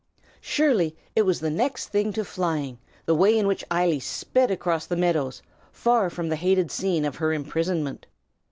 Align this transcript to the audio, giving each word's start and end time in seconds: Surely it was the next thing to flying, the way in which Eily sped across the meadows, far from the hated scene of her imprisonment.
Surely 0.39 0.95
it 1.15 1.27
was 1.27 1.39
the 1.41 1.51
next 1.51 1.89
thing 1.89 2.11
to 2.11 2.25
flying, 2.25 2.79
the 3.05 3.13
way 3.13 3.37
in 3.37 3.45
which 3.45 3.63
Eily 3.71 3.99
sped 3.99 4.49
across 4.49 4.87
the 4.87 4.95
meadows, 4.95 5.43
far 5.71 6.09
from 6.09 6.27
the 6.29 6.37
hated 6.37 6.71
scene 6.71 7.05
of 7.05 7.17
her 7.17 7.31
imprisonment. 7.31 8.07